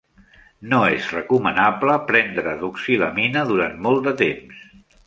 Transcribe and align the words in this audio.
No 0.71 0.79
és 0.93 1.09
recomanable 1.17 1.99
prendre 2.09 2.57
doxilamina 2.65 3.47
durant 3.53 3.81
molt 3.89 4.11
de 4.11 4.17
temps. 4.27 4.69